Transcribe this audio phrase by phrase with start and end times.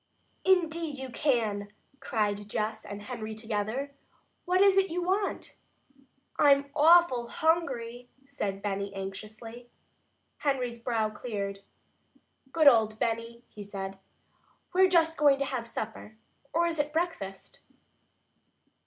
[0.43, 3.91] "Indeed you can!" cried Jess and Henry together.
[4.45, 5.57] "What is it you want?"
[6.39, 9.69] "I'm awful hungry," said Benny anxiously.
[10.39, 11.59] Henry's brow cleared.
[12.51, 13.99] "Good old Benny," he said.
[14.73, 16.17] "We're just going to have supper
[16.51, 17.59] or is it breakfast?"